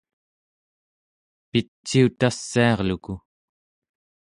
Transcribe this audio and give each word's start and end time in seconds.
piciutassiarluku 1.51 3.13